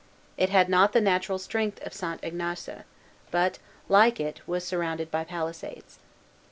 [0.35, 2.19] It had not the natural strength of St.
[2.23, 2.67] Ignace;
[3.29, 5.99] but, like it, was surrounded by palisades.